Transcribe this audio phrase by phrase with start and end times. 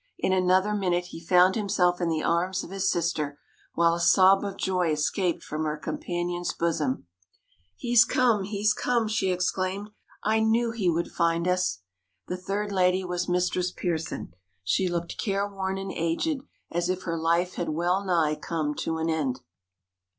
[0.17, 3.37] In another minute he found himself in the arms of his sister,
[3.75, 7.05] while a sob of joy escaped from her companion's bosom.
[7.75, 8.45] "He's come!
[8.45, 9.91] he's come!" she exclaimed;
[10.23, 11.77] "I knew he would find us
[12.25, 14.33] out." The third lady was Mistress Pearson.
[14.63, 16.41] She looked careworn and aged,
[16.71, 19.41] as if her life had well nigh come to an end.